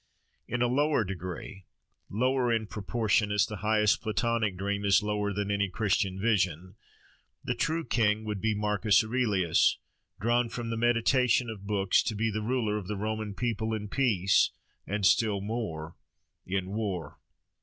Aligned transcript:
In 0.47 0.63
a 0.63 0.67
lower 0.67 1.03
degree 1.03 1.65
(lower, 2.09 2.51
in 2.51 2.65
proportion 2.65 3.31
as 3.31 3.45
the 3.45 3.57
highest 3.57 4.01
Platonic 4.01 4.57
dream 4.57 4.83
is 4.83 5.03
lower 5.03 5.31
than 5.31 5.51
any 5.51 5.69
Christian 5.69 6.19
vision) 6.19 6.73
the 7.43 7.53
true 7.53 7.85
king 7.85 8.23
would 8.25 8.41
be 8.41 8.55
Marcus 8.55 9.03
Aurelius, 9.03 9.77
drawn 10.19 10.49
from 10.49 10.71
the 10.71 10.75
meditation 10.75 11.51
of 11.51 11.67
books, 11.67 12.01
to 12.01 12.15
be 12.15 12.31
the 12.31 12.41
ruler 12.41 12.77
of 12.77 12.87
the 12.87 12.97
Roman 12.97 13.35
people 13.35 13.75
in 13.75 13.89
peace, 13.89 14.49
and 14.87 15.05
still 15.05 15.39
more, 15.39 15.95
in 16.47 16.71
war. 16.71 17.19